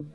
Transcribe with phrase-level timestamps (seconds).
[0.00, 0.08] 亲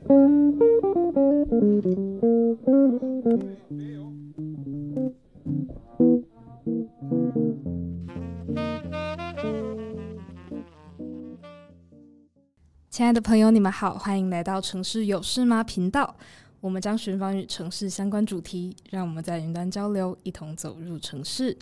[13.04, 16.16] 爱的朋友，你们好，欢迎来到城市有事吗频道。
[16.60, 21.56] 我们将寻访与城市相关主题，让我们在云端交流，一同走入城市，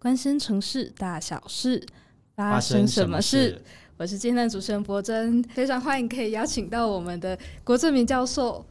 [0.00, 1.86] 关心城市大小事，
[2.34, 3.62] 发生什么事？
[3.98, 8.64] 我是今天的主持人柏真，非常欢迎可以邀请到我们的郭正明教授。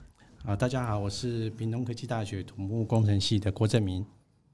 [0.45, 4.05] 啊，大家好，我是屏东科技大学土木工程系的郭正明。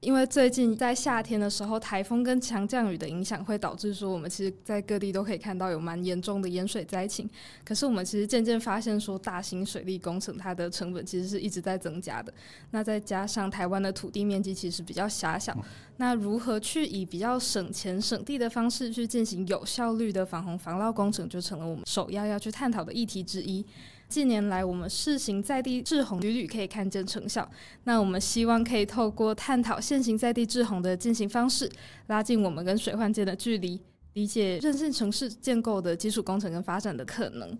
[0.04, 7.28] 因为最近在夏天的时候，台风跟强降雨的影响，会导致说我们其实，在各地都可以看到有蛮严重的淹水灾情。
[7.64, 12.30] 可是我们其实渐渐发现，说大型水利工程它的成本其实是一直在增加的。
[12.70, 15.56] 那再加上台湾的土地面积其实比较狭小，
[15.96, 23.64] 那如何去以比较省钱省地的方式去进行有效率的防洪防涝工程，就成了我们首要要去探讨的议题之一。
[24.08, 27.48] 近年来，我们试行在地滞洪屡屡可以看见成效。
[27.84, 31.68] 那我们希望可以透过探讨现行在地滞洪的进行方式，
[32.06, 33.80] 拉近我们跟水患间的距离，
[34.12, 37.58] 理解韧性城市建构的基础工程跟发展的可能。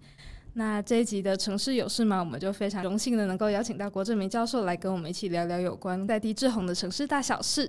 [0.53, 2.21] 那这一集的城市有事吗？
[2.21, 7.69] 我们就非常荣幸的能够邀请到郭政民教授来跟我们一起聊聊有关在地滞洪的城市大小事。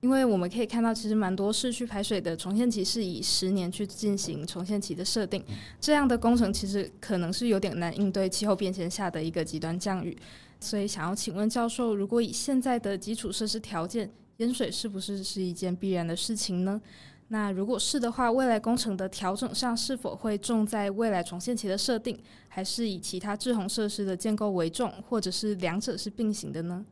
[0.00, 5.42] 因为我们可以看到，其实蛮多市区排水的重现期是以十年去进行重现期的设定，
[5.80, 10.16] 这样的工程其实可能是有点难应对气候变迁下的一个极端降雨。
[10.60, 16.80] 所以，想要请问教授，如果以现在的基础设施条件，淹水是不是是一件必然的事情呢？
[17.28, 26.86] 那如果是的话，未来工程的调整上是否会重在未来重现期的设定，还是以其他滞洪设施的建构为重，或者是两者是并行的呢？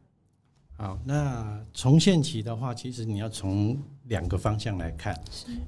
[0.77, 5.17] 好，那重现期的话，其实你要从两个方向来看，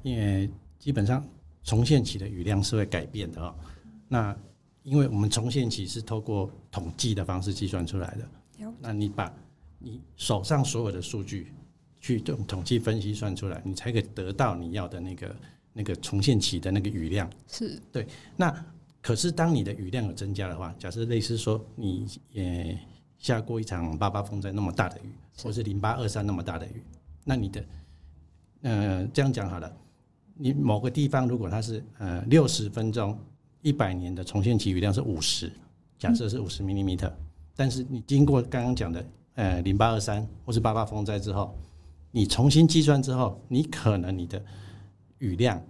[0.03, 1.25] 因为基本上
[1.63, 3.55] 重现期的雨量是会改变的哦。
[4.09, 4.37] 那
[4.83, 9.33] 因为我们重现期是透过统计的方式计算出来的，那你把
[9.79, 11.53] 你手上所有的数据
[12.01, 15.37] 去用统计分析算出来，你才可以得到你要的那个
[15.73, 17.31] 那个重现期的那个雨量。
[17.47, 18.05] 是对。
[18.37, 18.53] 那
[19.01, 22.77] 可是当你的雨量有增加的话，假设类似说你也。
[23.19, 26.83] 下过一场八八风灾那么大的雨，或是零八二三那么大的雨，
[27.25, 27.65] 那你的，
[28.63, 29.77] 呃，这样讲好了，
[30.35, 33.19] 你某个地方如果它是呃六十分钟
[33.63, 35.51] 一百年的重现期雨量是五十，
[35.99, 37.11] 假设是五十 millimeter，
[37.55, 41.57] 但是你经过刚刚讲的呃零八二三或是八八风灾之后，
[42.13, 44.41] 你重新计算之后，你可能你的
[45.19, 45.61] 雨量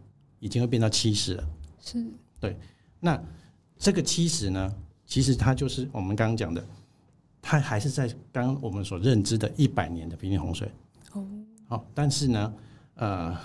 [0.40, 1.48] 已经会变到七十了。
[1.80, 2.04] 是，
[2.40, 2.56] 对，
[2.98, 3.22] 那
[3.78, 4.74] 这个七十呢，
[5.06, 6.62] 其实它就是我们刚刚讲的。
[7.48, 10.68] 它还是在刚刚我们所认知的一百年的平均洪水
[11.12, 11.24] 哦，
[11.68, 12.54] 好，但是呢，
[12.96, 13.38] 呃，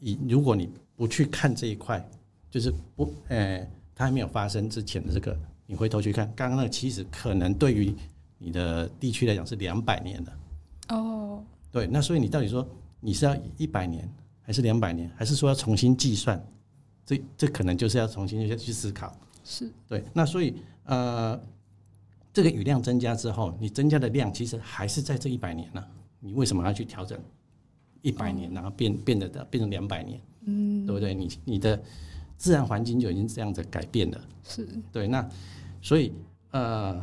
[0.00, 2.02] 以如果你不去看这一块，
[2.50, 7.94] 就是不，呃，它还没有发生之前的这个，你回头去看，刚刚那个其实可能对于
[8.38, 10.32] 你的地区来讲是两百年的
[10.88, 12.66] 哦，对，那所以你到底说
[13.00, 14.10] 你是要一百年，
[14.40, 16.42] 还是两百年，还是说要重新计算？
[17.04, 19.14] 这这可能就是要重新去去思考，
[19.44, 21.38] 是对，那所以呃。
[22.36, 25.88] 这个雨量增加之后，你增加的量其实还是在这一百年呢、啊。
[26.20, 27.18] 你为什么要去调整
[28.02, 30.20] 一百年，然后变变得变成两百年？
[30.44, 31.14] 嗯，对不对？
[31.14, 31.82] 你你的
[32.36, 34.20] 自然环境就已经这样子改变了。
[34.44, 35.08] 是对。
[35.08, 35.26] 那
[35.80, 36.12] 所以
[36.50, 37.02] 呃，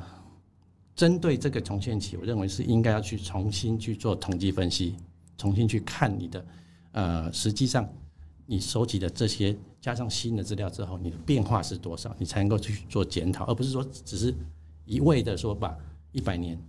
[0.96, 4.96] 针对这个重现期，我认为是应该要去重新去做统计分析，
[5.36, 6.46] 重新去看你的
[6.92, 7.92] 呃，实际上
[8.46, 14.32] 你收集的这些加上新的资料之后，你的变化是多少，你才能够去做检讨，而不是说只是。
[14.86, 15.78] 一味的说把
[16.12, 16.62] 一百年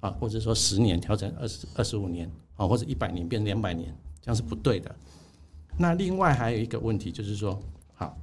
[0.00, 4.94] 啊，或者说十年调整二十二十五年啊，或者一百年变两百年，这样是不对的。
[5.76, 7.60] 那另外还有一个问题就是说，
[7.94, 8.16] 好，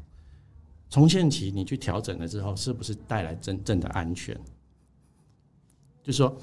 [0.89, 4.35] 重现期你去调整了之后，是不是带来真正的安全？
[6.03, 6.37] 就是说，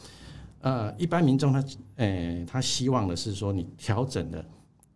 [0.61, 1.65] 呃，一般民众他
[1.97, 4.45] 呃他希望的是说，你调整的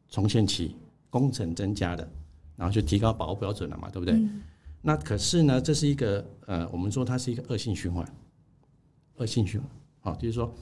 [0.09, 0.77] 重现期，
[1.09, 2.07] 工程增加的，
[2.57, 4.15] 然后就提高保护标准了嘛，对不对？
[4.15, 4.43] 嗯
[4.85, 8.05] 那可是呢，这是一个呃，我们说它是一个恶性循环，
[9.15, 9.71] 恶性循环，
[10.01, 10.53] 好，就是说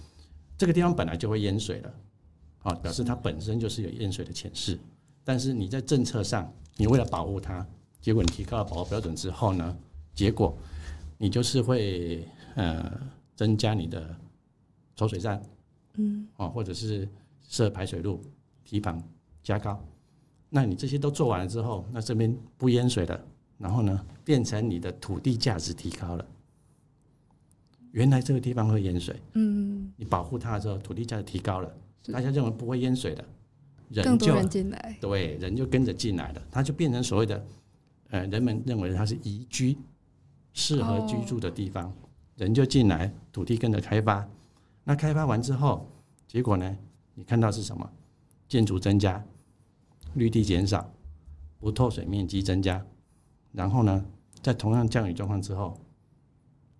[0.58, 1.94] 这个地方本来就会淹水了，
[2.58, 4.78] 好，表示它本身就是有淹水的潜势。
[5.24, 7.66] 但是你在政策上，你为了保护它，
[8.00, 9.76] 结果你提高了保护标准之后呢，
[10.14, 10.54] 结果
[11.16, 13.00] 你就是会呃
[13.34, 14.14] 增加你的
[14.96, 15.42] 抽水站，
[15.94, 17.08] 嗯，啊，或者是
[17.48, 18.22] 设排水路、
[18.64, 19.02] 堤防
[19.42, 19.82] 加高。
[20.50, 23.18] 那你这些都做完了之后，那这边不淹水了。
[23.60, 26.26] 然后呢，变成你的土地价值提高了。
[27.92, 31.72] 原来这个地方会淹水，嗯，你保护它的时候，土地价值提高了，
[32.12, 33.24] 大家认为不会淹水的，
[33.90, 37.46] 人就人进来，对，人就跟着进来了，它就变成所谓的，
[38.08, 39.76] 呃，人们认为它是宜居
[40.54, 41.92] 适合居住的地方，哦、
[42.36, 44.26] 人就进来，土地跟着开发。
[44.84, 45.86] 那开发完之后，
[46.26, 46.76] 结果呢？
[47.14, 47.90] 你看到是什么？
[48.48, 49.22] 建筑增加，
[50.14, 50.90] 绿地减少，
[51.58, 52.84] 不透水面积增加，
[53.52, 54.04] 然后呢，
[54.42, 55.78] 在同样降雨状况之后，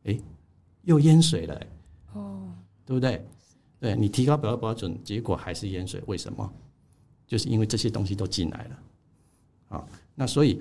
[0.04, 0.18] 哎，
[0.82, 1.66] 又淹水了，
[2.14, 2.52] 哦，
[2.84, 3.26] 对不对？
[3.78, 6.52] 对，你提高标准，结果还是淹水，为什么？
[7.26, 8.78] 就是因为这些东西都进来了，
[9.68, 10.60] 啊，那所以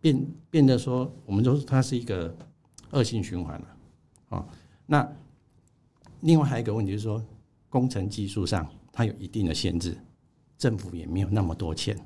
[0.00, 2.34] 变变得说，我们说它是一个
[2.90, 3.76] 恶性循环了，
[4.30, 4.46] 啊，
[4.84, 5.08] 那
[6.22, 7.24] 另外还有一个问题就是说，
[7.68, 9.96] 工程技术上它有一定的限制，
[10.58, 11.96] 政府也没有那么多钱，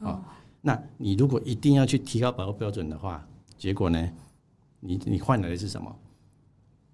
[0.00, 3.26] 啊，那你如果一定要去提高保护标准的话，
[3.56, 4.12] 结果呢，
[4.80, 5.94] 你你换来的是什么？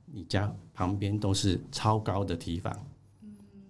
[0.07, 2.73] 你家旁边都是超高的堤防，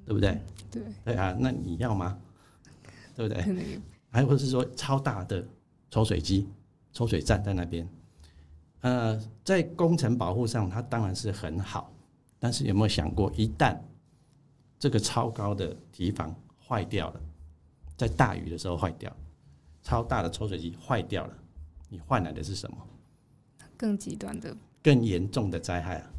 [0.05, 0.41] 对不对？
[0.71, 2.19] 对对啊，那你要吗？
[3.17, 3.81] 对不对？
[4.11, 5.47] 还或是说超大的
[5.91, 6.49] 抽水机、
[6.93, 7.89] 抽水站在那边，
[8.81, 11.93] 呃，在工程保护上，它当然是很好，
[12.39, 13.79] 但是有没有想过，一旦
[14.79, 16.35] 这个超高的堤防
[16.69, 17.21] 坏掉了，
[17.97, 19.11] 在大雨的时候坏掉，
[19.85, 21.35] 超大的抽水机坏掉了，
[21.89, 22.77] 你换来的是什么？
[23.77, 26.11] 更极端的、更严重的灾害啊！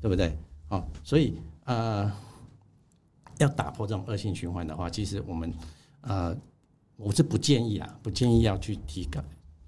[0.00, 0.36] 对不对？
[0.68, 2.12] 哦，所以呃，
[3.38, 5.54] 要打破这种恶性循环的话，其实我们
[6.00, 6.36] 呃，
[6.96, 9.22] 我是不建议啊，不建议要去提高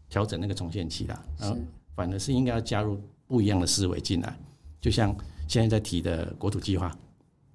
[0.09, 1.57] 调整那个重现期啦，然后
[1.95, 4.37] 反而是应该要加入不一样的思维进来，
[4.81, 5.15] 就像
[5.47, 6.97] 现在在提的国土计划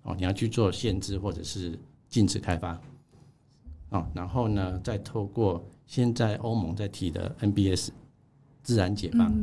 [0.04, 1.78] 哦，你要去做限制或者是
[2.08, 2.80] 禁止开发
[3.90, 7.90] 哦，然后呢，再透过现在欧盟在提的 NBS
[8.62, 9.34] 自然解放。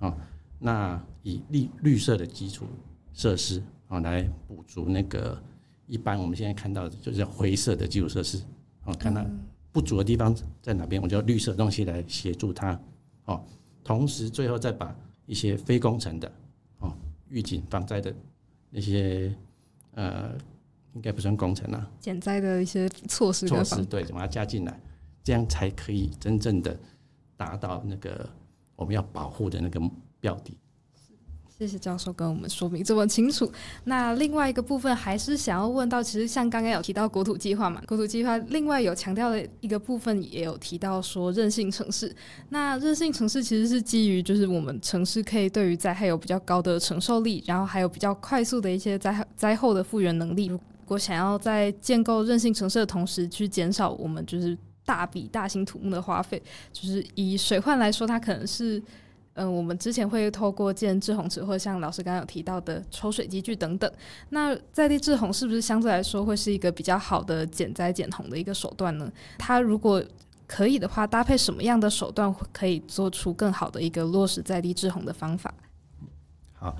[0.00, 0.16] 哦。
[0.58, 2.66] 那以绿绿色的基础
[3.12, 5.40] 设施啊，来补足那个
[5.86, 8.42] 一般我们现在看到的就是灰色的基础设施。
[8.84, 9.24] 啊，看到
[9.72, 12.80] 不足的地方在哪边，我就绿色东西来协助它。
[13.26, 13.44] 哦。
[13.84, 14.96] 同时，最后再把
[15.26, 16.32] 一些非工程的
[16.78, 16.92] 哦，
[17.28, 18.14] 预警防灾的
[18.70, 19.34] 那些
[19.94, 20.32] 呃，
[20.94, 24.80] 应该不算工程啊，减灾的一些措施措施，对，把它加进来，
[25.26, 26.78] 这样才可以真正的
[27.36, 28.30] 达到那个
[28.76, 29.80] 我们要保护的那个。
[30.18, 30.56] 标的，
[31.46, 33.52] 谢谢教授跟我们说明这么清楚。
[33.84, 42.12] 那另外一个部分还是想要问到，其实像刚刚有提到国土计划嘛，国土计划另外有强调的一个部分，也有提到说韧性城市。
[42.48, 50.46] 那韧性城市其实是基于就是我们城市可以对于灾害有比较高的承受力，然后还有比较快速的一些灾灾后的复原能力。
[50.46, 56.42] 如果想要在建构韧性城市的同时，去减少我们就是大笔大型土木的花费，
[56.72, 58.82] 就是以水患来说，它可能是。
[59.38, 63.92] 嗯，我们之前会透过建制洪池，或像老师刚刚有提到的抽水机具等等。
[64.30, 69.12] 那在地制洪是不是相对来说会是一个比较好的减灾减洪的一个手段呢？
[69.36, 70.02] 它如果
[70.46, 75.52] 可以的话，搭配什么样的手段可以做出更好的一个落实在地滞洪的方法？
[76.54, 76.74] 好，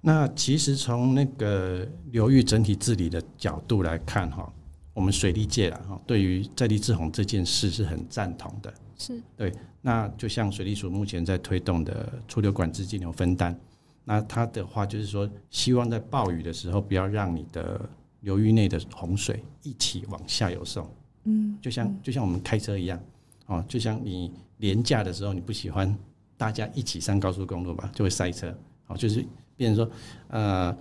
[0.00, 4.50] 那其实从那个流域整体治理的角度来看，哈，
[4.98, 8.74] 我们水利界啊，哈，对于在地治洪这件事是很赞同的。
[8.98, 13.56] 是对，那就像水利署目前在推动的出流管制、径流分担，
[14.02, 17.88] 那它的话就是说，希望在暴雨的时候，不要让你的
[18.22, 20.84] 流域内的洪水一起往下游送。
[21.22, 23.00] 嗯，就像就像我们开车一样，
[23.46, 25.96] 哦，就像你连假的时候，你不喜欢
[26.36, 28.52] 大家一起上高速公路吧，就会塞车。
[28.88, 29.24] 哦，就是
[29.54, 29.94] 变成说，
[30.26, 30.76] 呃，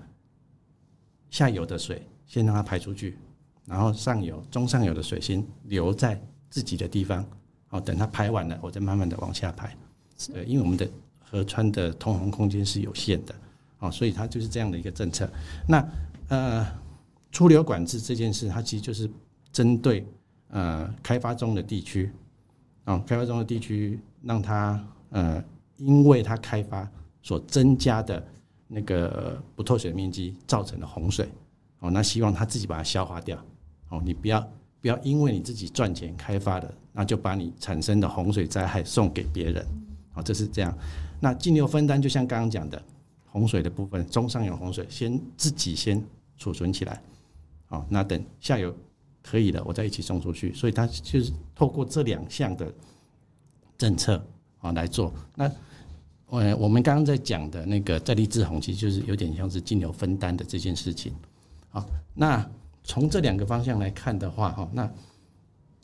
[1.29, 3.15] 下游的水先让它排出去，
[3.67, 6.19] 然后上游、中上游的水先留在
[6.49, 7.23] 自己的地方。
[7.67, 9.75] 好，等它排完了，我再慢慢的往下排。
[10.33, 13.35] 对，因为我们的河川的通航空间是有限的，
[13.79, 15.29] 哦，所以它就是这样的一个政策。
[15.67, 15.85] 那
[16.29, 16.65] 呃，
[17.29, 19.09] 出流管制这件事，它其实就是
[19.51, 20.07] 针对
[20.47, 22.09] 呃开发中的地区，
[22.85, 25.43] 啊，开发中的地区，让它呃，
[25.75, 26.89] 因为它开发
[27.21, 28.25] 所增加的
[28.67, 31.27] 那个不透水面积造成的洪水，
[31.79, 33.37] 哦，那希望它自己把它消化掉。
[33.89, 34.41] 哦，你不要
[34.81, 36.73] 不要因为你自己赚钱开发的。
[36.99, 39.63] 那就把你产生的洪水灾害送给别人，
[40.13, 40.75] 好，这是这样。
[41.19, 42.81] 那径流分担就像刚刚讲的，
[43.27, 46.03] 洪水的部分，中上游洪水先自己先
[46.37, 46.99] 储存起来，
[47.67, 48.75] 好，那等下游
[49.21, 50.51] 可以了，我再一起送出去。
[50.55, 52.73] 所以它就是透过这两项的
[53.77, 54.25] 政策
[54.57, 55.13] 啊来做。
[55.35, 55.51] 那
[56.29, 61.13] 呃，我们刚刚在讲的那个在地滞洪，其实就是有点像是径流分担的这件事情。
[61.69, 62.43] 好，那
[62.87, 64.89] 从这两个方向来看的话，哈，那。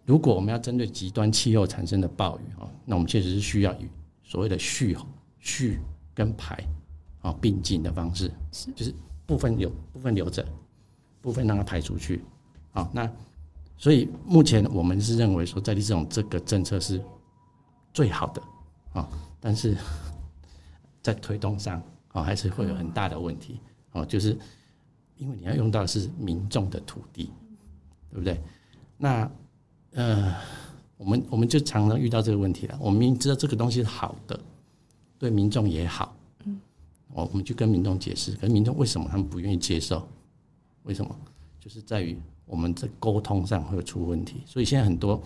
[0.06, 3.88] 如果我们要针对极端气候产生的暴雨哈，那我们确实是需要以
[4.22, 4.98] 所谓的蓄
[5.40, 5.80] 蓄
[6.14, 6.62] 跟排
[7.22, 8.30] 啊并进的方式，
[8.76, 8.94] 就是
[9.26, 10.46] 部分留部分留着，
[11.22, 12.22] 部分让它排出去
[12.74, 12.90] 啊。
[12.92, 13.10] 那
[13.78, 17.02] 所以目前我们是认为说，在地这种这个政策是
[17.94, 18.44] 最好的
[18.92, 19.08] 啊，
[19.40, 19.78] 但是
[21.02, 23.62] 在推动上啊，还是会有很大的问题
[23.94, 24.38] 哦，就是
[25.18, 27.32] 因为你要用到的是民众的土地，
[28.10, 28.42] 对不对？
[28.98, 29.30] 那
[29.92, 30.36] 呃，
[30.98, 32.78] 我们我们就常常遇到这个问题了。
[32.82, 34.40] 我们明知道这个东西是好的，
[35.20, 36.16] 对民众也好，
[36.46, 36.60] 嗯，
[37.14, 40.08] 我我们就跟民众解释，可是民众为什么他们不愿意接受？
[40.84, 41.16] 为什么？
[41.60, 45.22] 就是在于我们在沟通上会出问题，所以现在很多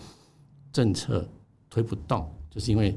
[0.72, 1.26] 政策
[1.68, 2.96] 推不动，就是因为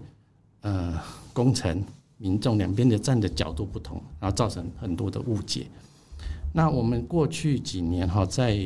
[0.62, 1.02] 呃
[1.34, 1.84] 工程、
[2.18, 5.68] 民众两边的站的角度不同，然后造成很多的误解。
[6.54, 8.58] 那我们过去几年哈，在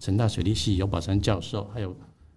[0.00, 1.94] 成大水利系尤宝山教授，还有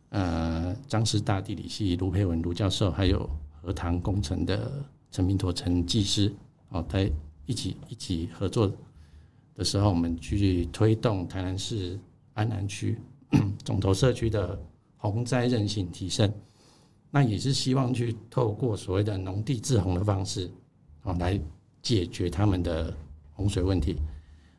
[0.09, 3.29] 呃彰师大地理系卢培文卢教授，还有
[3.61, 4.71] 荷塘工程的
[5.09, 6.31] 陈明陀陈技师，
[6.69, 7.11] 哦，在
[7.45, 8.71] 一起一起合作。
[9.53, 11.99] 的时候，我们去推动台南市
[12.33, 12.97] 安南区
[13.63, 14.57] 总头社区的
[14.97, 16.31] 洪灾韧性提升，
[17.11, 20.49] 那也是希望去透过所谓的农地滞洪的方式，
[21.03, 21.39] 啊，来
[21.81, 22.95] 解决他们的
[23.33, 23.97] 洪水问题。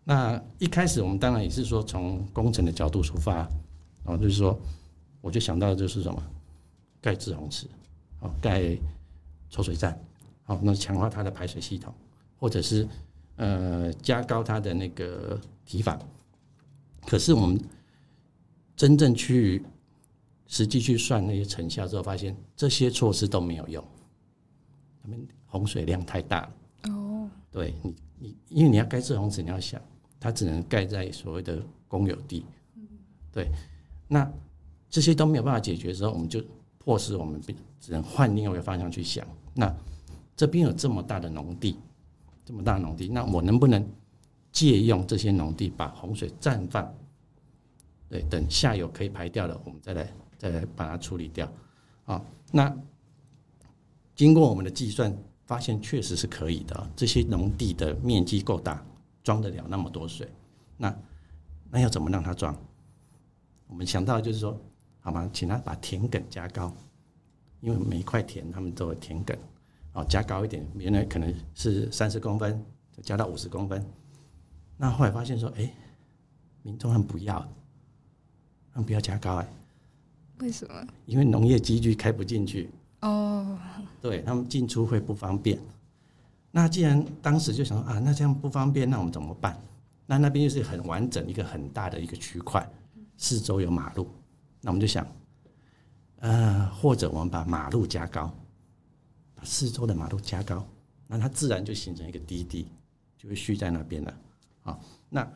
[0.04, 3.49] 那一开始我们当然也是说从工程的角度出发，
[4.04, 4.59] 啊，就是说，
[5.21, 6.23] 我就想到的就是什么，
[7.00, 7.66] 盖滞洪池，
[8.21, 8.76] 哦，盖
[9.49, 9.99] 抽水站，
[10.44, 11.92] 好，那强化它的排水系统，
[12.38, 12.88] 或者是。
[13.37, 15.99] 呃，加高它的那个堤防，
[17.06, 17.59] 可是我们
[18.76, 19.64] 真正去
[20.47, 23.82] 实际去算那些成效之后，发现这些措施都没有用，
[25.02, 26.52] 他们洪水量太大了。
[26.92, 29.80] 哦，对你，你因为你要盖滞洪池，你要想
[30.23, 32.47] 它只能盖在所谓的公有地，
[33.33, 33.50] 对，
[34.07, 34.31] 那
[34.88, 36.41] 这些都没有办法解决的时候，我们就
[36.79, 37.43] 迫使我们
[37.81, 39.26] 只能换另外一个方向去想。
[39.52, 39.75] 那
[40.37, 41.76] 这边有这么大的农地。
[42.45, 43.88] 这么大农地，那我能不能
[44.50, 46.93] 借用这些农地把洪水暂放？
[48.09, 51.50] 对，等下游可以排掉了，我们再来再来把它处理掉。
[52.05, 52.76] 啊，那
[54.17, 56.91] 经过我们的计算，发现确实是可以的。
[56.97, 58.85] 这些农地的面积够大，
[59.23, 60.29] 装得了那么多水。
[60.76, 60.95] 那
[61.71, 62.57] 那要怎么让它装？
[63.67, 64.61] 我们想到就是说，
[65.00, 65.29] 好吗？
[65.33, 66.73] 请他把田埂加高，
[67.61, 69.37] 因为每一块田他们都有田埂。
[69.95, 72.64] 哦，加高一点，原来可能是三十公分，
[72.97, 73.85] 就加到五十公分。
[74.76, 75.75] 那后来发现说，哎、欸，
[76.62, 77.38] 民众他们不要，
[78.73, 79.50] 他们不要加高哎、欸。
[80.38, 80.87] 为什么？
[81.07, 82.71] 因为农业机具开不进去。
[83.00, 83.59] 哦。
[84.00, 85.59] 对他们进出会不方便。
[86.52, 89.59] 那既然当时就想说啊，那这样不方便，那我们怎么办？
[90.06, 92.64] 那那边又是很完整一个很大的一个区块，
[93.16, 94.06] 四周有马路，
[94.61, 95.06] 那我们就想，
[96.18, 98.32] 呃，或者我们把马路加高。
[99.35, 100.64] 把四周的马路加高，
[101.09, 102.68] 那它自然就形成一个低地，
[103.16, 104.14] 就会蓄在那边了。
[104.61, 105.26] 好，那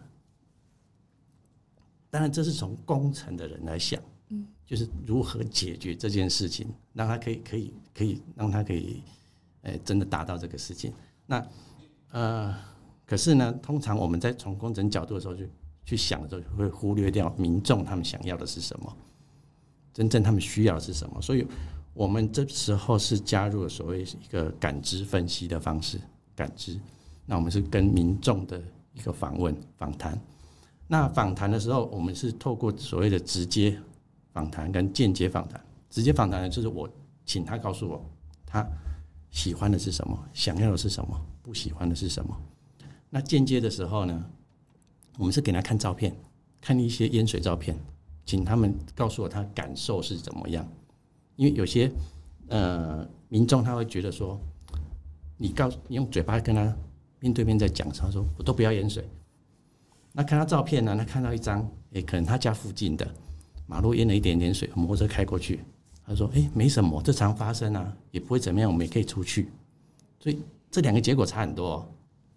[2.10, 9.02] 当然这是从工程的人来想，嗯，就是如何解决这件事情，让它可以可以可以让它可以，
[9.66, 10.92] 诶，真的达到这个事情。
[11.26, 11.46] 那
[12.10, 12.54] 呃，
[13.04, 15.44] 可是呢，通常我们在从工程角度的时候，就
[15.84, 18.96] 去想的时候，会忽略掉民众他们想要的是什么，
[19.92, 21.46] 真正他们需要的是什么，所以。
[21.96, 25.98] 我们这时候是加入了所谓一个感知分析的方式，
[26.34, 26.78] 感知。
[27.24, 30.20] 那我们是跟民众的一个访问访谈。
[30.86, 33.80] 那访谈的时候，我们是透过所谓的直接
[34.34, 35.58] 访谈跟间接访谈。
[35.88, 36.86] 直接访谈呢，就是我
[37.24, 38.04] 请他告诉我
[38.44, 38.60] 他
[39.30, 42.36] 喜欢的是什么，想要的是什么，不喜欢的是什么。
[43.10, 44.24] 那间接的时候呢，
[45.18, 46.16] 我们是给他看照片，
[46.60, 47.78] 看一些淹水照片，
[48.24, 50.66] 请他们告诉我他感受是怎么样。
[51.36, 51.90] 因为有些
[52.48, 54.40] 呃民众他会觉得说，
[55.36, 56.76] 你告你用嘴巴跟他
[57.20, 59.08] 面对面在讲，他说我都不要淹水。
[60.12, 63.06] 那看他照片呢，他看到一张，诶，可能他家附近的
[63.66, 65.60] 马路淹了一点点水，摩托车开过去，
[66.06, 69.48] 他说，诶，没什么，这常发生啊，也不会怎么样，我们也可以出去。
[70.20, 71.88] 所以这两个结果差很多哦。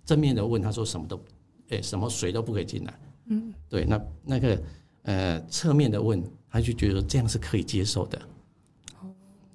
[0.06, 1.20] 正面的问他说什么都，
[1.68, 3.00] 诶，什么水都不可以进来。
[3.28, 4.60] 嗯，对，那那个
[5.04, 8.20] 呃侧面的问，他就觉得这样是可以接受的。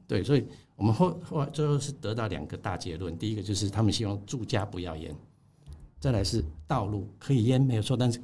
[0.06, 3.18] 对，所以我们后后来最后是得到两个大结论。
[3.18, 5.12] 第一个就是他们希望住家不要淹，
[5.98, 8.20] 再来是道路可以淹没有错，但是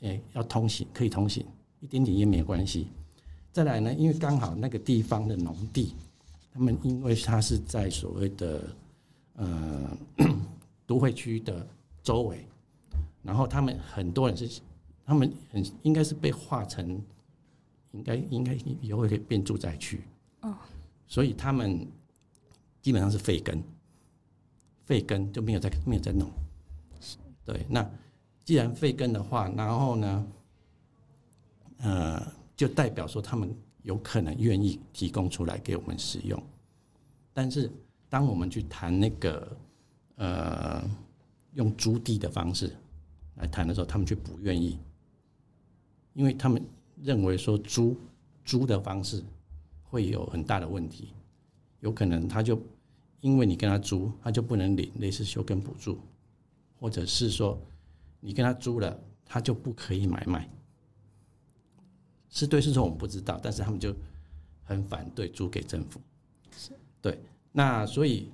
[0.00, 1.46] 诶要通行可以通行，
[1.80, 2.88] 一点点淹没关系。
[3.52, 5.94] 再来呢，因为刚好那个地方的农地，
[6.52, 8.62] 他们因为它是在所谓的
[9.34, 9.96] 呃
[10.86, 11.66] 都会区的
[12.02, 12.46] 周围，
[13.22, 14.60] 然后他们很多人是
[15.04, 17.02] 他们很应该是被划成
[17.92, 20.00] 应该应该以后会变住宅区
[20.42, 20.54] 哦。
[21.06, 21.86] 所以他们
[22.80, 23.62] 基本上是废耕，
[24.84, 26.30] 废耕就没有在没有在弄。
[27.44, 27.88] 对，那
[28.44, 30.26] 既然废耕的话，然后呢，
[31.78, 36.38] 呃，就代表说他们有可能愿意提供出来给我们使用。
[37.32, 37.70] 但是
[38.06, 39.56] 当我们去谈那个
[40.16, 40.84] 呃
[41.54, 42.70] 用租地的方式
[43.36, 44.78] 来谈的时候，他们却不愿意，
[46.12, 46.62] 因为他们
[47.02, 47.96] 认为说租
[48.44, 49.24] 租的方式
[49.82, 51.14] 会有很大的问题，
[51.78, 52.60] 有可能他就
[53.22, 55.98] 因为你跟他租，他就不能领类似休耕补助，
[56.78, 57.58] 或者是说
[58.20, 60.46] 你跟他租了，他就不可以买卖。
[62.30, 63.94] 是对是错我们不知道，但是他们就
[64.62, 66.00] 很反对租给政府。
[66.56, 66.72] 是，
[67.02, 67.20] 对。
[67.52, 68.30] 那所以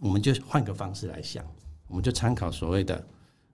[0.00, 1.44] 我们就换个方式来想，
[1.88, 3.06] 我们就参考所谓的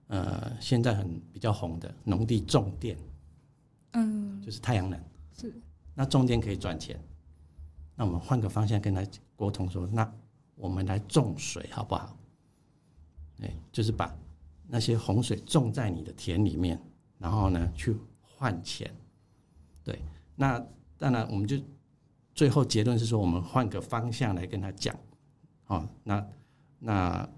[0.07, 2.95] 呃现在很比较红的农地种电，
[3.93, 4.99] 嗯，就是太阳能。
[5.35, 5.53] 是。
[5.95, 6.97] 那种电可以赚钱，
[7.95, 9.03] 那我们换个方向跟他
[9.35, 10.09] 沟通说，那
[10.55, 12.15] 我们来种水好不好？
[13.41, 14.15] 哎，就是把
[14.67, 16.79] 那些洪水种在你的田里面，
[17.17, 18.93] 然后呢去换钱。
[19.83, 20.01] 对，
[20.35, 20.63] 那
[20.97, 21.57] 当然，我们就
[22.35, 24.95] 最后结论是说，我们换个方向来跟他讲，
[25.67, 26.27] 哦，那
[26.77, 27.29] 那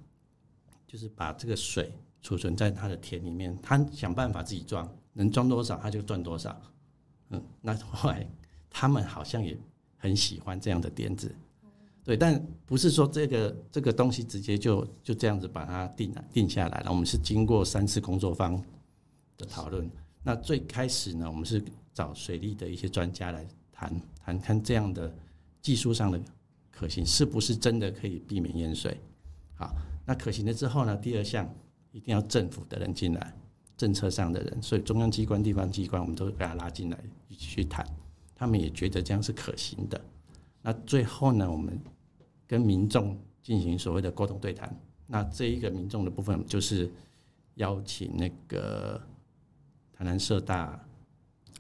[0.88, 6.60] 就是把这个水储存在他的田里面，他想办法自己装，能装多少他就赚多少。
[7.30, 8.28] 嗯，那后来
[8.70, 9.58] 他们好像也
[9.98, 11.34] 很喜欢这样的点子，
[12.04, 18.62] 对，但不是说这个这个东西直接就就这样子把它定定下来了，我们是经过三次工作坊
[19.38, 19.90] 的讨论。
[20.24, 21.64] 那最开始呢，我们是。
[21.94, 25.14] 找水利的一些专家来谈谈，看这样的
[25.62, 26.22] 技术上的
[26.72, 28.98] 可行，是不是真的可以避免淹水？
[29.56, 31.48] 好，那可行了之后呢，第二项
[31.92, 33.34] 一定要政府的人进来，
[33.76, 37.86] 政策上的人，所以中央机关、地方机关，我们都把他拉进来一起去谈，
[38.34, 40.00] 他们也觉得这样是可行的。
[40.62, 41.80] 那最后呢，我们
[42.48, 44.74] 跟民众进行所谓的沟通对谈。
[45.08, 46.90] 那这一个民众的部分，就是
[47.56, 49.02] 邀请那个
[49.94, 50.80] 台南社大。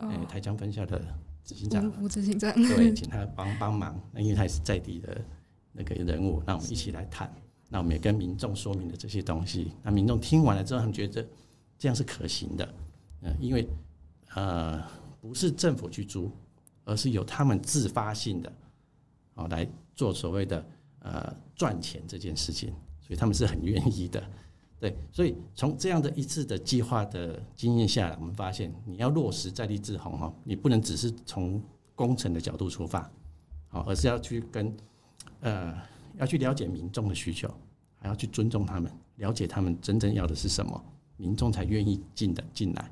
[0.10, 1.02] 哎，台江分校的
[1.44, 4.00] 执行长吴执行长，对， 请他帮帮忙。
[4.12, 5.22] 那因为他也是在地的
[5.72, 7.32] 那个人物，那我们一起来谈。
[7.70, 9.72] 那我们也跟民众说明了这些东西。
[9.82, 11.26] 那民众听完了之后，他们觉得
[11.78, 12.74] 这样是可行的。
[13.22, 13.66] 嗯，因为
[14.36, 14.84] 呃，
[15.22, 16.30] 不是政府去租，
[16.84, 18.52] 而是由他们自发性的
[19.36, 20.66] 哦来做所谓的
[21.00, 24.22] 呃赚钱这件事情，所以他们是很愿意的。
[24.82, 31.62] 对，所以从这样的一次的计划的经验下来，我们发现你要落实在地滞洪哈，你不能只是从
[31.94, 33.08] 工程的角度出发，
[33.68, 34.76] 好，而是要去跟
[35.42, 35.80] 呃
[36.18, 37.48] 要去了解民众的需求，
[37.98, 40.84] 还要去尊重他们，了解他们真正要的是什么，
[41.16, 42.92] 民众才愿意进的进来。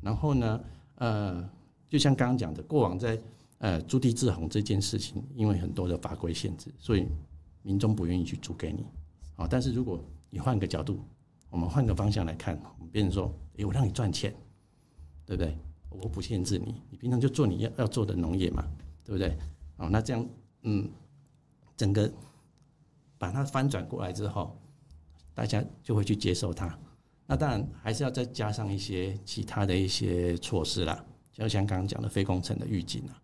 [0.00, 0.60] 然后呢，
[0.96, 1.48] 呃，
[1.88, 3.16] 就像刚刚讲的，过往在
[3.58, 7.06] 呃租地滞洪这件事情，因为很多的法规限制，所以
[7.62, 8.84] 民众不愿意去租给你。
[9.36, 10.98] 好，但是如果你换个角度，
[11.50, 14.34] 我们换个方向来看，我们变成说，诶，我让你赚钱，
[15.26, 15.58] 对不对？
[15.90, 18.64] 我不限制你，你平常就做你要要做的农业嘛，
[19.04, 19.36] 对不对？
[19.76, 20.24] 哦，那这样，
[20.62, 20.88] 嗯，
[21.76, 22.10] 整个
[23.18, 24.56] 把它翻转过来之后，
[25.34, 26.78] 大家就会去接受它。
[27.26, 33.22] 那当然还是要再加上一些其他的一些措施啦，就像刚刚讲的非工程的预警啊，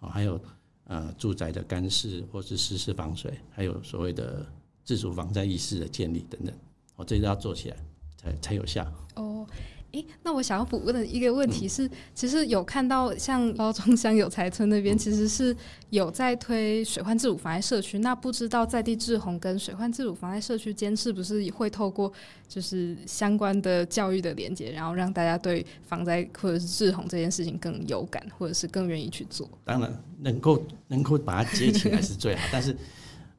[0.00, 0.40] 哦，还有
[0.84, 4.46] 呃住宅的干式或是湿式防水，还有所谓的
[4.84, 6.54] 自主防灾意识的建立等等。
[6.96, 7.76] 我这都要做起来，
[8.16, 8.86] 才才有效。
[9.16, 9.46] 哦，
[9.92, 15.56] 诶，那我想要补问的一个问题是，嗯、其实有看到像高中乡有才村那边，其实是
[15.90, 18.00] 有在推水患自主防灾社区。
[18.00, 22.12] 那不知道在地滞洪跟水患自主防灾社区间是不是也会透过
[22.48, 29.48] 就是相关的教育的连接，然后让大家对防灾或者是滞洪这件事情更有感，或者是更愿意去做？
[29.64, 32.76] 当然，能够能够把它接起来是最好，但是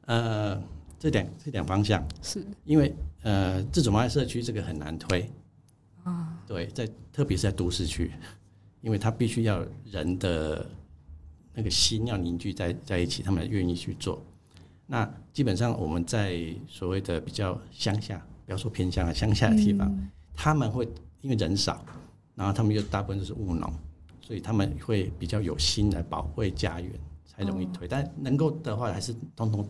[0.06, 0.62] 呃。
[0.98, 2.92] 这两这两方向 是因为
[3.26, 5.28] 呃，自主防灾社区这个很难推
[6.04, 8.12] 啊，对，在特别是在都市区，
[8.82, 10.64] 因为它必须要人的
[11.52, 14.22] 那个心要凝聚在在一起，他们愿意去做。
[14.86, 20.88] 那基本上我们在所谓的比较乡下，不要说偏乡啊，乡下的地方，嗯、他们会
[21.20, 21.84] 因为人少，
[22.36, 23.68] 然后他们又大部分都是务农，
[24.20, 26.92] 所以他们会比较有心来保卫家园，
[27.24, 27.88] 才容易推。
[27.88, 29.68] 哦、但能够的话，还是通通。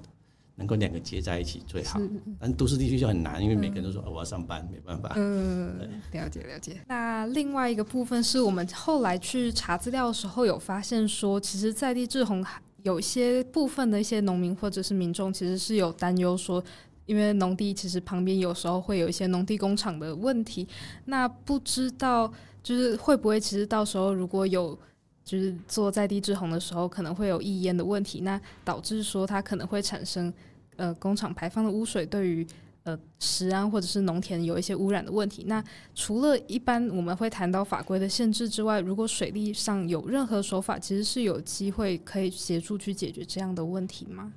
[0.58, 2.00] 能够两个结在一起最好，
[2.40, 5.12] 但都市地区就很难，因为每个人都说、嗯哦、我要上班，没办法。
[5.16, 5.78] 嗯，
[6.12, 6.80] 了解了解。
[6.88, 12.44] 那另外一个部分是我们后来去查资料的时候有发现说，其实在地志红
[12.82, 16.64] 有一些部分的一些农民或者是民众其实是有担忧说，
[17.04, 20.66] 因为农地其实旁边有时候会有一些农地工厂的问题，
[21.04, 24.78] 那不知道就是会不会其实到时候如果有。
[25.26, 30.32] 就是做在地制洪的时候，可能会有溢烟的问题，那导致说它可能会产生
[30.76, 32.46] 呃工厂排放的污水，对于
[32.84, 35.42] 呃食安或者是农田有一些污染的问题。
[35.48, 35.62] 那
[35.96, 44.32] 除了一般我们会谈到法规的限制之外，如果水利上有任何手法，其实是有机会可以协助去解决这样的问题吗？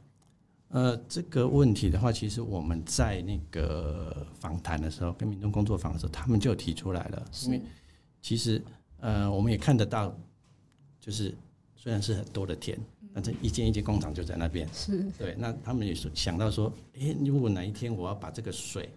[0.70, 7.26] 呃，这个问题的话，其实我们在那个访谈的时候，跟民众工作坊的时候，他们就提出来了。
[7.46, 7.62] 因为
[8.22, 8.62] 其实
[9.00, 10.16] 呃，我们也看得到，
[11.00, 11.34] 就是
[11.76, 12.78] 虽然是很多的田，
[13.14, 14.68] 但是一间一间工厂就在那边。
[14.74, 15.36] 是对。
[15.38, 18.90] 那他们也是想到说，诶，如果哪一天我要把这个水，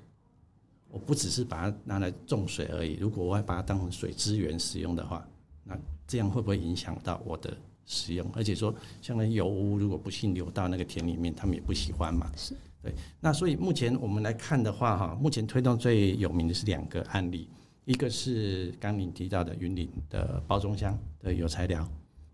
[0.91, 5.27] 我不只是把它拿来种水而已，如果我要把它当成水资源使用的话，
[5.65, 7.57] 那这样会不会影响到我的？
[7.85, 12.31] 使用，而且说像那油污，如果不幸流到那个田里面，他们也不喜欢嘛。
[12.37, 12.95] 是对。
[13.21, 17.49] 那所以目前我们来看的话，哈，目前推动最有名的是两个案例，
[17.85, 21.89] 一个是刚您提到的云林的褒忠乡的有材寮，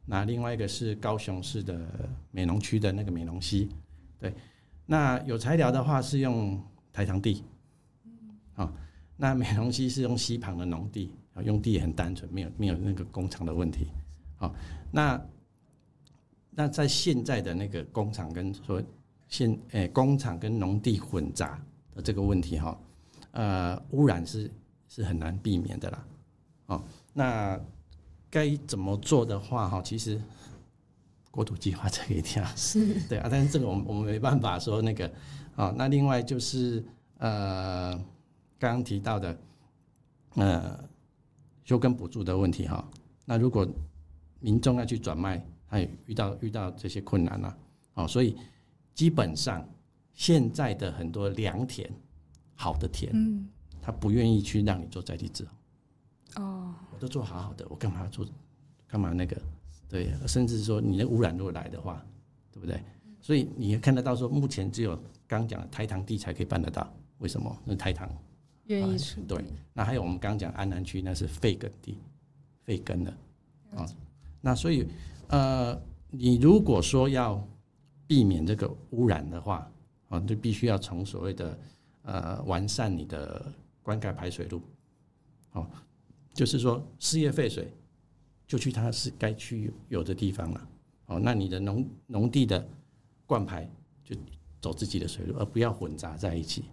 [0.05, 3.69] 那另外一个是高雄市的美浓区的那个美浓溪。
[4.19, 4.33] 对。
[4.87, 7.45] 那有材寮的话是用台糖地，
[8.55, 8.73] 好，
[9.17, 13.89] 那美浓溪是用溪旁的农地，啊用地也很单纯，没有没有那个工厂的问题。
[14.37, 14.55] 好，
[14.91, 15.21] 那。
[16.51, 18.83] 那在现在的那个工厂跟说
[19.29, 22.81] 现诶、工厂跟农地混杂的这个问题哈，
[23.31, 24.51] 呃，污染是
[24.89, 26.07] 是很难避免的啦。
[26.67, 27.61] 哦，那
[28.29, 30.21] 该怎么做的话哈，其实
[31.31, 35.09] 国土计划这个一定要是对啊，但是这个我们我们没办法说那个
[35.55, 35.73] 啊。
[35.77, 36.85] 那另外就是
[37.19, 37.95] 呃，
[38.59, 39.39] 刚刚提到的
[40.35, 40.83] 呃
[41.65, 42.91] 休耕补助的问题哈，
[43.25, 43.65] 那如果
[44.41, 45.45] 民众要去转卖。
[45.71, 47.59] 他也遇到遇到这些困难了，
[47.93, 48.35] 哦，所以
[48.95, 49.69] 基本上
[50.15, 51.87] 现在的很多良田，
[52.55, 53.47] 好的田，嗯，
[53.89, 58.27] 他不愿意去让你做在地治疗，哦，我都做好好的，我干嘛要做，
[58.87, 59.41] 干嘛那个，
[59.89, 62.05] 对，甚至说你的污染如果来的话，
[62.53, 62.83] 对不对？
[63.19, 67.57] 所以你也看得到说，目前只有刚讲的台糖地才可以办得到，为什么？
[67.65, 68.07] 那台糖
[68.67, 71.97] 愿意出，对，那还有我们刚讲安南区那是废耕地，
[72.65, 73.11] 废耕的，
[73.75, 73.87] 啊，
[74.43, 74.87] 那所以。
[75.29, 75.79] 呃，
[76.11, 77.43] 你如果说要
[78.07, 79.71] 避免这个污染的话，
[80.09, 81.59] 啊，就必须要从所谓的
[82.03, 83.51] 呃完善你的
[83.89, 84.61] 灌溉排水路，
[85.49, 85.67] 好，
[86.35, 87.73] 就是说事业废水
[88.47, 90.69] 就去它是该去有的地方了，
[91.07, 92.69] 哦，那你的农农地的
[93.27, 93.67] 灌排
[94.05, 94.15] 就
[94.61, 96.65] 走自己的水路，而不要混杂在一起。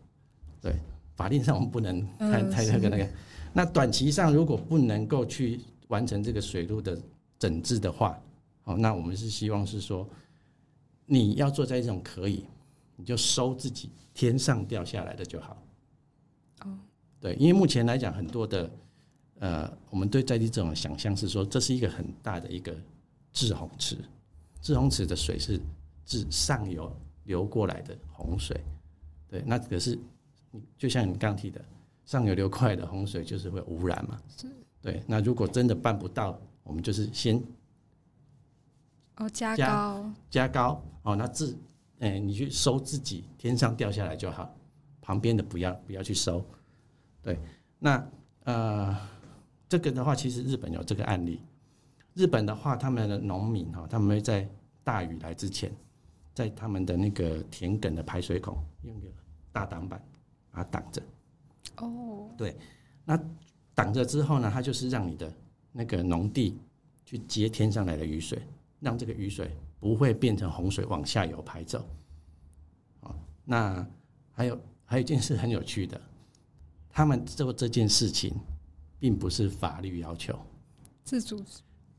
[0.59, 0.75] 对，
[1.15, 3.09] 法令上我们不能太太那个那个。
[3.53, 7.01] 那短期上如果不能够去完成这个水路的
[7.39, 8.21] 整治的话，
[8.63, 10.05] 好，那我们是希望是说，
[11.05, 12.45] 你要做在这种可以，
[12.97, 15.55] 你就收自己天上掉下来的就好。
[17.25, 18.69] 哦，对，因为目前来讲，很多的
[19.39, 22.75] 呃，我们对在地这种想象是说，这是一个很大的一个
[23.33, 23.97] 滞洪池，
[24.61, 25.59] 滞洪池的水是
[26.03, 28.59] 自上游流过来的洪水。
[29.27, 29.97] 对，那可是
[30.51, 31.63] 你就像你刚提的，
[32.05, 34.21] 上游流过来的洪水就是会污染嘛。
[34.37, 34.47] 是。
[34.81, 37.41] 对，那如果真的办不到，我们就是先。
[39.17, 41.57] 哦，加高加高哦，那自
[41.99, 44.53] 哎、欸，你去收自己天上掉下来就好，
[45.01, 46.45] 旁边的不要不要去收。
[47.25, 47.39] 对，
[47.79, 48.07] 那
[48.43, 48.95] 呃，
[49.67, 51.41] 这个的话，其实日本有这个案例。
[52.13, 54.47] 日本的话，他们的农民哈，他们会在
[54.83, 55.71] 大雨来之前，
[56.35, 59.07] 在他们的那个田埂的排水孔用个
[59.51, 59.99] 大挡板
[60.51, 61.01] 把它挡着。
[61.77, 62.55] 哦，对，
[63.03, 63.19] 那
[63.73, 65.33] 挡着之后呢，它就是让你的
[65.71, 66.59] 那个农地
[67.03, 68.39] 去接天上来的雨水。
[68.81, 71.83] 让这个雨水不会变成洪水往下游排走。
[73.43, 73.83] 那
[74.31, 75.99] 还有还有一件事很有趣的，
[76.95, 78.33] 他们做这件事情
[78.97, 80.39] 并不是法律要求，
[81.03, 81.43] 自主，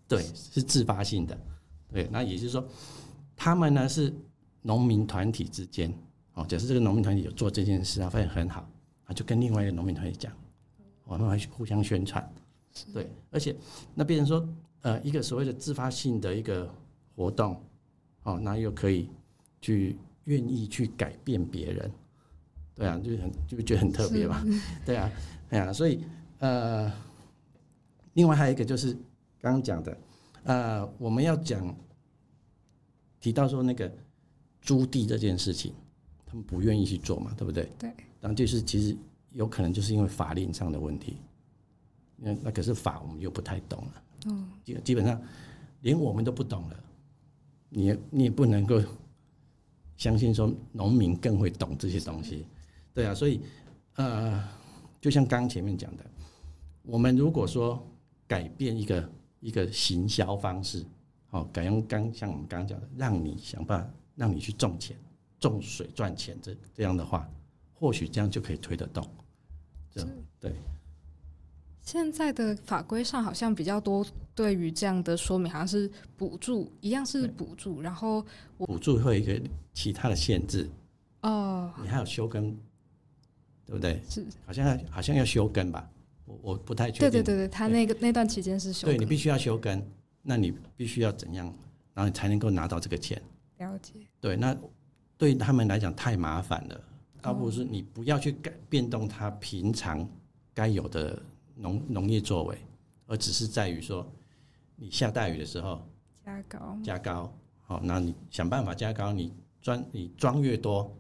[0.09, 1.39] 对，是自发性的，
[1.93, 2.09] 对。
[2.11, 2.67] 那也就是说，
[3.37, 4.11] 他们呢是
[4.63, 5.93] 农民团体之间，
[6.33, 8.67] 哦，假设这个农民团体有做这件事，啊发现很好，
[9.05, 10.33] 啊，就跟另外一个农民团体讲，
[11.05, 12.27] 我们还互相宣传，
[12.95, 13.55] 对，而且
[13.95, 14.49] 那变成说。
[14.83, 16.73] 呃，一个所谓的自发性的一个
[17.17, 17.61] 活动，
[18.23, 19.11] 哦，那又可以
[19.61, 21.91] 去愿意去改变别人，
[22.77, 24.45] 对啊，就很就觉得很特别嘛，
[24.85, 25.11] 对啊，
[25.51, 26.05] 哎呀，所以
[26.39, 26.93] 呃，
[28.13, 28.93] 另外还有一个就是
[29.41, 29.99] 刚刚讲的，
[30.45, 31.75] 呃，我们要讲
[33.19, 33.91] 提到说那个
[34.61, 35.73] 租地这件事情，
[36.27, 37.69] 他们不愿意去做嘛，对不对？
[37.79, 38.97] 对，然后就是其实
[39.33, 41.17] 有可能就是因为法令上的问题，
[42.17, 44.03] 那那可是法我们又不太懂了。
[44.27, 45.21] 嗯，基基本上
[45.81, 46.77] 连我们都不懂了，
[47.71, 48.83] 你也你也不能够
[49.97, 52.45] 相信说农民更会懂这些东西，
[52.97, 53.43] 对啊，所以
[53.97, 54.43] 呃，
[55.03, 56.07] 就像刚前面讲的，
[56.83, 57.87] 我们如果说
[58.27, 60.83] 改变一个一个行销方式，
[61.29, 64.97] 好，改用刚像我们刚刚讲的，让你想办法让你去种钱、
[65.39, 67.29] 种水赚钱，这这样的话，
[67.75, 69.07] 或许这样就可以推得动，
[69.91, 70.55] 这样对。
[71.83, 74.05] 现在的法规上好像比较多
[74.35, 78.25] 对于这样的说明，好像是补助，一样是补助，然后
[78.57, 79.39] 补助会有一个
[79.75, 80.71] 其他的限制
[81.21, 82.57] 哦，你还有休耕，
[83.67, 84.01] 对不对？
[84.09, 85.91] 是，好像好像要休耕吧？
[86.25, 87.11] 我我不太确定。
[87.11, 89.87] 对对对对，他那个那段期间是休耕，对你必须要休耕，
[90.23, 91.47] 那你必须要怎样，
[91.93, 93.21] 然后你才能够拿到这个钱？
[93.59, 93.95] 了解。
[94.21, 94.57] 对，那
[95.19, 96.81] 对他们来讲太麻烦了，
[97.21, 100.09] 倒不如是你不要去改变动他平常
[100.55, 101.21] 该有的。
[101.59, 102.59] 农农业作为，
[103.07, 104.07] 而只是在于说，
[104.77, 105.81] 你下大雨的时候
[106.23, 110.95] 加高加高，好，那你想办法加高，你装你装越多，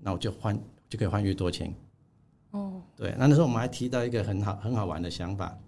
[0.00, 1.74] 那我就换就可以换越多钱。
[2.50, 5.58] 哦，对，那那时候我们还提到一个很好很好玩的想法，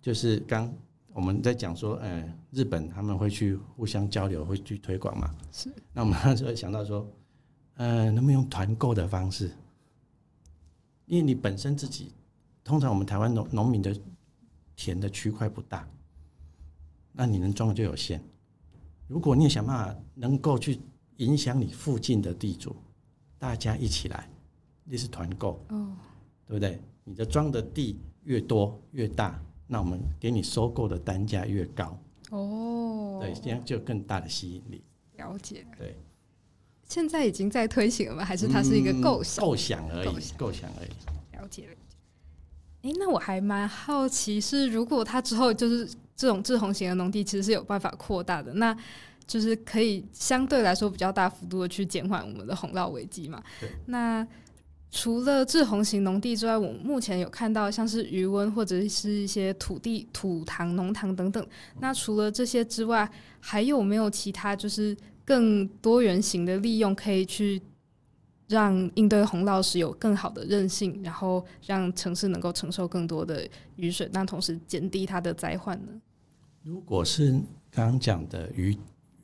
[0.00, 0.72] 就是刚
[1.12, 5.34] 我们在讲说，呃，日本他们会去互相交流，会去推广嘛。
[5.52, 5.72] 是。
[5.92, 7.06] 那我们那时候想到说，
[7.74, 9.50] 呃，能不能用团购的方式？
[11.06, 12.12] 因为你本身自己。
[12.64, 13.98] 通常我们台湾农农民的
[14.76, 15.88] 田的区块不大，
[17.12, 18.22] 那你能装的就有限。
[19.06, 20.78] 如果你也想办法能够去
[21.16, 22.76] 影响你附近的地主，
[23.38, 24.28] 大家一起来，
[24.88, 25.92] 那是团购，哦，
[26.46, 26.80] 对不对？
[27.04, 31.98] 你的装的地越多越大，那我们给你收购的单价越高，
[32.30, 34.82] 哦，对，这样就有更大的吸引力。
[35.16, 35.96] 了解，对。
[36.88, 38.24] 现在已经在推行了吗？
[38.24, 39.44] 还是它是一个构想？
[39.44, 41.36] 构想而已，构想而已。
[41.36, 41.74] 了解了。
[42.82, 48.74] 哎，那我还蛮好奇，是如果它之后就是这种滞洪型的农地，其实是有办法扩大的，那
[49.26, 53.42] 就是可以相对来说比较大幅度的去减缓我们的洪涝危机嘛？
[53.60, 53.68] 对。
[53.86, 54.26] 那
[54.90, 61.46] 除了滞洪型农地之外，我目前有看到像是余温或者是一些土地土塘、农塘等等。
[61.80, 67.60] 那除了这些之外，还有没有其他就是更多元型的利用可以去？
[68.50, 73.46] 让应对洪涝时有更好的韧性，然后让城市能够承受更多的
[73.76, 75.92] 雨水，但同时减低它的灾患呢？
[76.62, 77.30] 如果是
[77.70, 78.74] 刚刚讲的余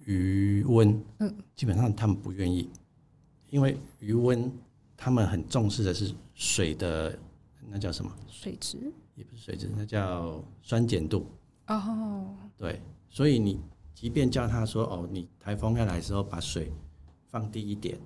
[0.04, 2.68] 余温，嗯，基本上他们不愿意，
[3.48, 4.50] 因为鱼塭
[4.96, 7.18] 他们很重视的是水的，
[7.68, 8.10] 那叫什么？
[8.28, 8.92] 水质？
[9.14, 11.26] 也不是水质，那叫酸碱度。
[11.66, 13.60] 哦，对，所以你
[13.94, 16.72] 即便叫他说哦，你台风要来的时候把水
[17.28, 17.98] 放低一点。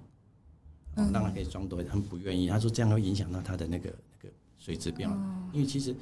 [1.12, 2.48] 让它可以装多一点，他们不愿意。
[2.48, 5.16] 他说这样会影响到他的那个那个水质变化。
[5.52, 5.94] 因为其实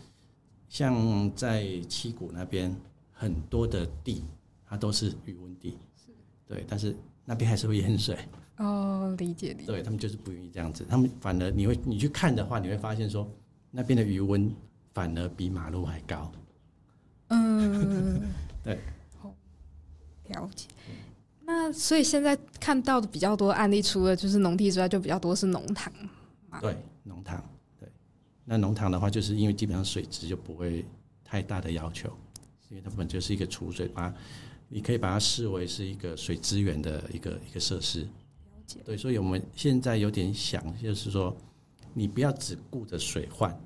[0.71, 2.75] 像在七股那边
[3.13, 4.25] 很多的地，
[4.65, 5.77] 它都是余温地，
[6.47, 6.97] 对，但是
[7.27, 8.17] 那边还是会淹水。
[8.59, 9.67] 哦，理解理解。
[9.67, 13.31] 对，他们就是不愿意这样子，他们反而你会你去看的话，你会发现说
[13.71, 14.51] 那边的余温
[14.95, 16.33] 反而比马路还高。
[17.29, 18.23] 嗯，
[18.65, 18.79] 对。
[19.19, 19.35] 好，
[20.29, 20.69] 了解。
[21.45, 25.93] 那所以现在看到的比较多案例，除了就是农地之外，就比较多是农塘。
[26.61, 27.43] 对，农塘。
[27.79, 27.89] 对，
[28.45, 30.85] 那农塘的话，就是因为基本上水质就不会
[31.23, 32.09] 太大的要求，
[32.71, 34.13] 因为它本就是一个储水，把
[34.69, 38.09] 你可以把它视为是一个水资源的一个一个设施。
[38.85, 41.37] 对，所以我们现在有点想，就是说，
[41.95, 43.57] 你不要只顾着水患，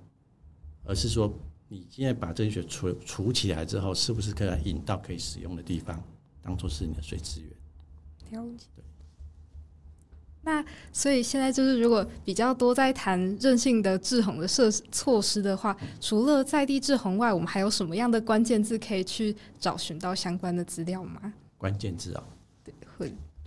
[0.85, 1.33] 而是说，
[1.69, 6.03] 你现在把这些水储储起来之后，是不是可以引到可以使用的地方，
[6.43, 8.43] 当做是你的水资源？
[8.43, 8.67] 了解。
[10.43, 21.35] 那所以现在就是，如果比较多在谈韧性的制洪的设施措施的话，除了在地制洪外，我们还有什么样的关键字可以去找寻到相关的资料吗？
[21.59, 22.40] 关键字啊，对，会。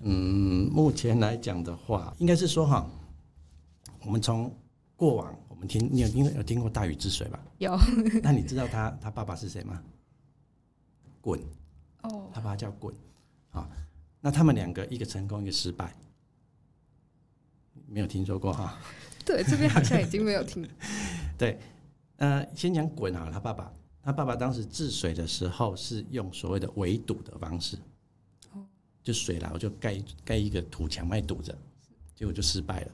[0.04, 2.90] 嗯，目前来讲的话，应该是说哈，
[4.06, 4.54] 我们从
[4.96, 7.40] 过往我们听，你有听有听过大禹治水吧？
[7.58, 7.78] 有。
[8.22, 9.82] 那你知道他他爸爸是谁吗？
[11.22, 11.40] 鲧。
[12.02, 12.30] 哦。
[12.34, 12.94] 他爸爸叫鲧
[13.52, 13.70] 啊。
[14.20, 15.94] 那他们两个，一个成功，一个失败，
[17.88, 18.80] 没有听说过哈？
[19.26, 20.68] 对，这边好像已经没有听。
[21.38, 21.60] 对，
[22.18, 27.93] 呃，先讲鯀啊，他爸爸，他爸爸当时治水的时候是用所谓的围堵的方式，哦，
[29.04, 31.56] 就水来我就盖盖一个土墙来堵着，
[32.16, 32.92] 结果就失败了。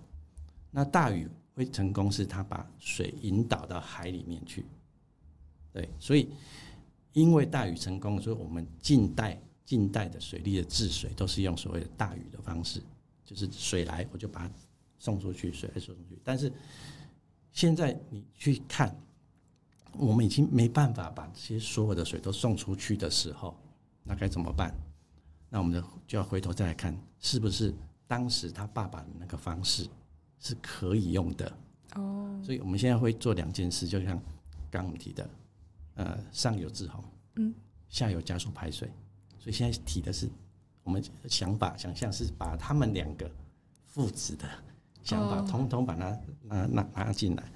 [0.71, 4.65] 那大禹会成功，是他把水引导到海里面去。
[5.71, 6.29] 对，所以
[7.13, 9.39] 因为大禹成功，所以我们近代。
[9.65, 12.81] 近代的水利的治水都是用所谓的大禹的方式，
[13.23, 14.51] 就是水来我就把它
[14.97, 16.19] 送出去，水来送出去。
[16.23, 16.51] 但是
[17.51, 18.99] 现在你去看，
[19.93, 23.55] 我们已经没办法把这些所有的水都送出去的时候，
[24.03, 24.73] 那该怎么办？
[25.49, 27.73] 那我们就要回头再来看，是不是
[28.07, 29.87] 当时他爸爸的那个方式
[30.39, 31.51] 是可以用的？
[31.95, 34.21] 哦，所以我们现在会做两件事，就像
[34.69, 35.29] 刚我们提的，
[35.95, 37.03] 呃，上游滞洪，
[37.37, 37.53] 嗯，
[37.89, 38.87] 下游加速排水。
[39.39, 40.29] 所以现在提的是，
[40.83, 43.29] 我们想法想象是把他们两个
[43.85, 44.47] 父子的
[45.01, 47.51] 想法，统统把它拿拿拿进来。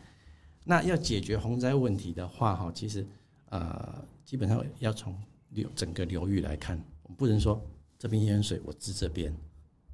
[0.63, 3.05] 那要解决洪灾问题的话，哈，其实
[3.49, 5.15] 呃，基本上要从
[5.49, 7.61] 流整个流域来看，我们不能说
[8.03, 9.33] 这边淹水我治这边，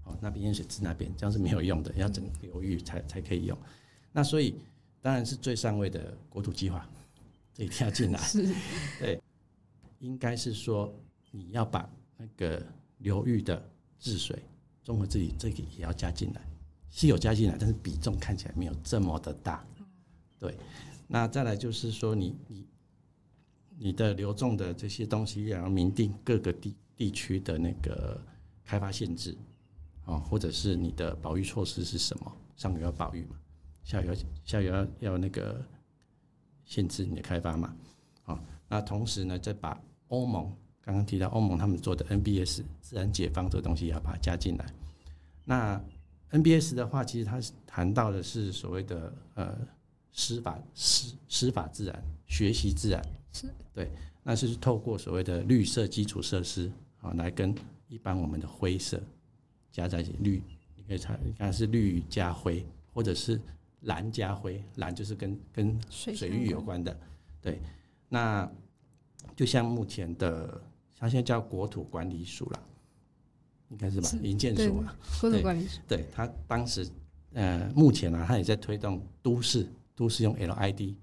[0.04, 3.56] 哦，那边淹水治那边，这样是没有用的，要整个流域才才可以用。
[4.12, 4.56] 那所以
[5.00, 6.89] 当然是最上位的国土计划，
[7.54, 8.17] 这一定要进来。
[8.26, 8.52] 是，
[9.00, 9.22] 对，
[10.00, 10.91] 应该是说
[11.30, 12.65] 你要把那个
[12.98, 13.63] 流域的
[14.00, 14.41] 治水、
[14.84, 16.41] 综合治理这个也要加进来，
[16.89, 19.63] 是有加进来，但是比重看起来没有这么的大。
[20.39, 20.58] 对，
[21.08, 22.65] 那再来就是说你，你你
[23.78, 28.20] 你的流动的这些东西，要明定各个地地区的那个
[28.66, 29.34] 开发限制，
[30.04, 32.30] 啊，或者是你的保育措施是什么？
[32.58, 33.38] 上游要保育嘛，
[33.86, 35.66] 下游下游要要那个
[36.66, 37.74] 限制你的开发嘛，
[38.26, 44.66] 啊，那同时呢，再把欧盟刚刚提到欧盟他们做的 NBS 自然解放这个东西也，要把它加进来。
[45.46, 45.82] 那
[46.32, 49.58] NBS 的话，其实它谈到的是所谓的呃。
[50.12, 53.92] 司法师司法自然学习自然是对，
[54.24, 56.70] 那是透过所谓的绿色基础设施
[57.02, 57.56] 啊，来跟
[57.88, 59.02] 一般我们的灰色
[59.72, 60.42] 加在一起，绿
[60.76, 63.40] 你可以查，你看是绿加灰，或者是
[63.82, 67.00] 蓝加灰，蓝就是跟跟水域有关的，
[67.42, 67.60] 对。
[68.08, 68.50] 那
[69.36, 70.62] 就像目前的，
[70.98, 72.60] 它现在叫国土管理署了，
[73.70, 74.10] 应该是吧？
[74.22, 75.80] 营建署嘛，国土管理署。
[75.88, 76.88] 对，他当时
[77.34, 79.68] 呃，目前呢、啊，他也在推动都市。
[79.96, 80.96] 都市用 LID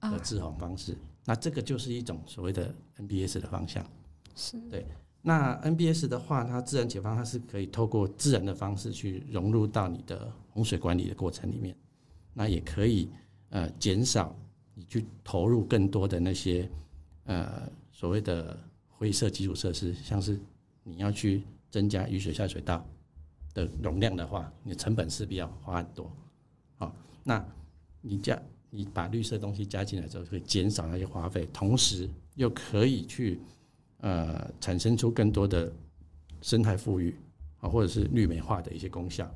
[0.00, 3.88] 的制洪方式，那这个就是一种所谓的 NBS 的方向。
[4.34, 4.84] 是对。
[5.22, 11.74] 那 NBS 的话，它自然解放，它是可以透过自然的方式去融入到你的洪水管理的过程里面，
[12.34, 13.08] 那也可以
[13.50, 14.36] 呃减少
[14.74, 16.68] 你去投入更多的那些
[17.24, 18.58] 呃所谓的
[18.88, 20.38] 灰色基础设施，像是
[20.82, 22.84] 你要去增加雨水下水道
[23.54, 26.10] 的容量的话，你成本势必要花很多。
[26.76, 27.42] 好，那。
[28.04, 28.36] 你加
[28.68, 33.40] 你把绿色东西加进来之后，会减少那些花费，同时又可以去
[34.02, 35.72] 呃产生出更多的
[36.42, 37.16] 生态富裕
[37.58, 39.28] 啊，或者是绿美化的一些功效。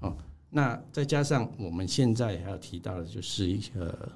[0.00, 0.14] 哦，
[0.50, 4.12] 那再加上我们现在还要提到的，就是一个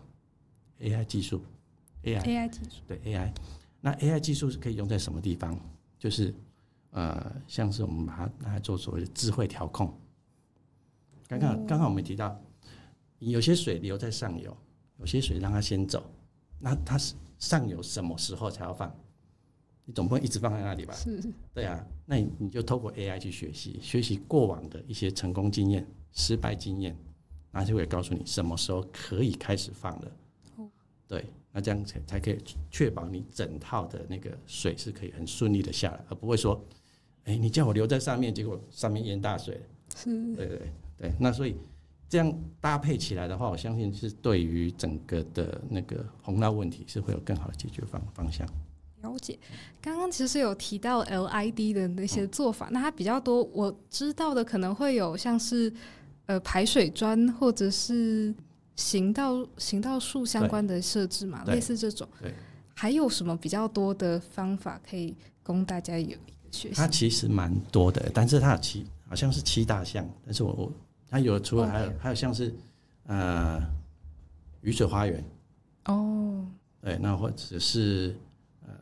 [0.81, 1.43] AI 技术
[2.03, 3.33] ，AI AI 技术，对 AI。
[3.81, 5.59] 那 AI 技术是可以用在什么地方？
[5.99, 6.35] 就是
[6.91, 9.93] 呃，像是我们把它拿来做所谓的智慧调控。
[11.27, 12.39] 刚刚刚刚我们提到。
[13.21, 14.57] 有些水留在上游，
[14.99, 16.09] 有些水让它先走，
[16.61, 18.95] 那它是上游什么时候才要放？
[19.89, 20.93] 你总不能一直放在那里吧？
[20.93, 21.19] 是，
[21.55, 26.95] 对啊，那你你就透过 AI 去学习，学习过往的一些成功经验、失败经验，
[27.51, 30.13] 那就会告诉你什么时候可以开始放了。
[30.57, 30.69] 哦，
[31.07, 32.39] 对，那这样才才可以
[32.71, 36.63] 确保你整套的那个水是可以很顺利的下来，而不会说，
[37.25, 39.59] 哎，你叫我留在上面，结果上面淹大水。
[39.97, 41.57] 是，对对对，那所以。
[42.11, 48.49] 这样搭配起来的话，我相信是对于整个的那个洪涝问题是会有更好的解决方方向。
[49.03, 49.39] 了解，
[49.81, 55.73] 刚刚其实有提到 LID 的那些做法，嗯、那它比较多，我知道的可能会有像是
[56.27, 58.35] 呃排水砖或者是
[58.77, 62.09] 行道行道树相关的设置嘛，类似这种。
[62.21, 62.35] 对，
[62.75, 66.75] 还有什么比较多的方法可以供大家有一个学习？
[66.75, 70.73] 它其实蛮多的，但是它有七好像是七大项，但是我我。
[71.11, 72.55] 它有除了还有还有像是
[73.07, 73.59] 呃
[74.61, 75.25] 雨水花园
[75.87, 76.45] 哦，
[76.83, 78.15] 对，那或者是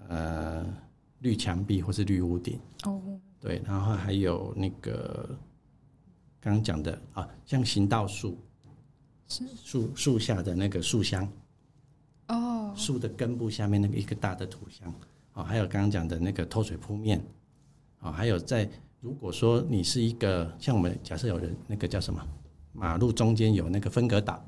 [0.08, 0.66] 呃
[1.20, 2.60] 绿墙壁或是绿屋顶。
[2.84, 3.00] 哦，
[3.40, 5.38] 对，然后还有那个
[6.40, 8.38] 刚刚讲的啊，像行道树。
[9.28, 11.28] 树树下的那个树箱。
[12.28, 14.92] 哦，树的根部下面那个一个大的土箱。
[15.32, 17.24] 啊，还有刚刚讲的那个透水铺面。
[17.98, 18.68] 啊，还有在。
[19.02, 22.26] 如果说你是一个像我们假设有人那个叫什么
[22.72, 24.44] 马路中间有那个分隔岛，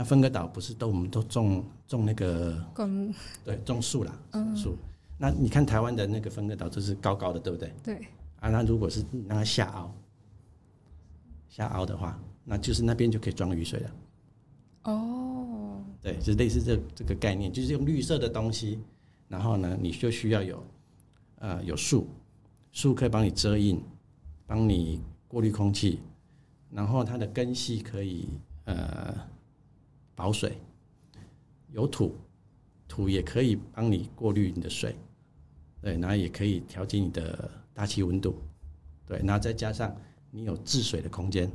[0.00, 3.12] 那分割岛不是都我们都种种那个木
[3.44, 4.18] 对，种树啦，
[4.56, 4.74] 树。
[5.18, 7.74] 那你看台湾的那个分割岛就是高高的，对不对？
[7.84, 8.06] 对。
[8.40, 9.94] 啊，那如果是让它下凹，
[11.50, 13.90] 下凹的话，那就是那边就可以装雨水了。
[14.84, 15.84] 哦。
[16.00, 18.80] 对，就类似这这个概念，就是用绿色的东西，
[19.28, 20.64] 然后呢，你就需要有
[21.40, 22.08] 呃有树。
[22.72, 23.78] 树可以帮你遮荫，
[24.46, 26.00] 帮你过滤空气，
[26.70, 28.30] 然后它的根系可以
[28.64, 29.14] 呃
[30.20, 30.60] 保水，
[31.72, 32.14] 有土，
[32.86, 34.94] 土也可以帮你过滤你的水，
[35.80, 38.36] 对，然后也可以调节你的大气温度，
[39.06, 39.96] 对，然后再加上
[40.30, 41.50] 你有治水的空间，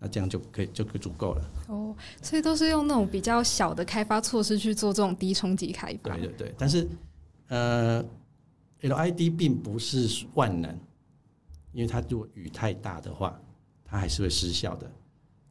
[0.00, 1.50] 那这样就可以就可以足够了。
[1.68, 6.16] 哦，所以都是用那种比较小的开发措施去做这种低冲击开发。
[6.16, 6.88] 对对对，但是
[7.46, 8.04] 呃。
[8.80, 10.78] LID 并不是万能，
[11.72, 13.40] 因为它如果雨太大的话，
[13.82, 14.92] 它还是会失效的。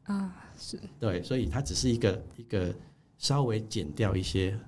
[0.04, 2.74] 啊，是对，所以它只是一个一个
[3.18, 4.58] 稍微减掉一些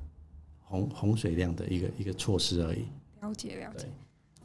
[0.62, 2.84] 洪洪水量的一个一个措施而已。
[3.20, 3.86] 了解了解，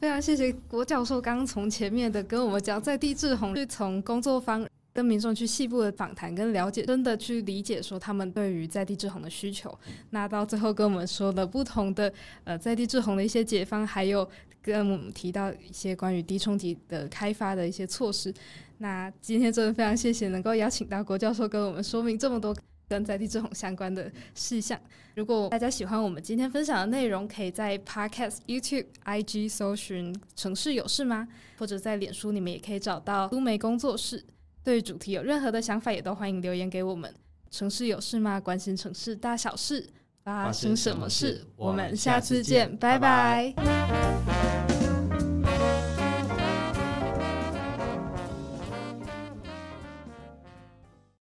[0.00, 4.66] 非常谢谢郭教授刚刚从前面的跟我们讲在地志洪，是从工作方。
[4.94, 9.74] 跟民众去细部的访谈跟了解，真的去理解说他们对于在地滞洪的需求。
[10.10, 12.12] 那到最后跟我们说了不同的
[12.44, 14.28] 呃在地滞洪的一些解方，还有
[14.62, 18.32] 跟我们提到一些关于低冲击的开发的一些措施。
[18.78, 22.56] 那今天真的非常谢谢能够邀请到郭教授跟我们说明这么多
[22.88, 24.78] 跟在地滞洪相关的事项。
[25.14, 34.24] 如果大家喜欢我们今天分享的内容，可以在 Podcast、YouTube、IG 搜寻“城市有事吗”，或者在脸书你们也可以找到都媒工作室。
[34.64, 37.12] 对主题有任何的想法，也都欢迎留言给我们。
[37.50, 38.40] 城市有事吗？
[38.40, 39.86] 关心城市大小事，
[40.24, 41.46] 发生什么事？
[41.56, 43.52] 我们下次见，拜拜。
[43.56, 44.31] 拜拜。